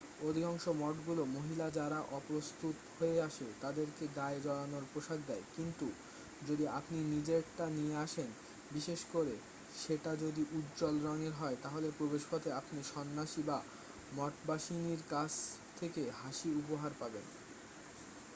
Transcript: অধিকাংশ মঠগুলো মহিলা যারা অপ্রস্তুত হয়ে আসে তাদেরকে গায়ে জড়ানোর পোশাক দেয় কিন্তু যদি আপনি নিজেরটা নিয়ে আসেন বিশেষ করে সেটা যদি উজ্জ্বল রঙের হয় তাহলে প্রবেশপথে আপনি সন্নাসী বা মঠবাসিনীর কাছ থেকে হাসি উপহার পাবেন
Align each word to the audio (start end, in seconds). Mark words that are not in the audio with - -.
অধিকাংশ 0.23 0.63
মঠগুলো 0.79 1.23
মহিলা 1.33 1.67
যারা 1.69 1.99
অপ্রস্তুত 2.11 2.75
হয়ে 2.97 3.17
আসে 3.21 3.47
তাদেরকে 3.61 4.03
গায়ে 4.15 4.39
জড়ানোর 4.41 4.85
পোশাক 4.93 5.19
দেয় 5.27 5.45
কিন্তু 5.55 5.87
যদি 6.47 6.65
আপনি 6.69 6.97
নিজেরটা 7.11 7.65
নিয়ে 7.69 7.95
আসেন 7.97 8.29
বিশেষ 8.71 8.99
করে 9.13 9.35
সেটা 9.77 10.11
যদি 10.15 10.43
উজ্জ্বল 10.51 10.95
রঙের 11.03 11.33
হয় 11.33 11.57
তাহলে 11.63 11.87
প্রবেশপথে 11.97 12.49
আপনি 12.51 12.79
সন্নাসী 12.83 13.41
বা 13.41 13.57
মঠবাসিনীর 14.15 15.01
কাছ 15.09 15.31
থেকে 15.79 16.03
হাসি 16.21 16.49
উপহার 16.55 16.91
পাবেন 16.99 17.25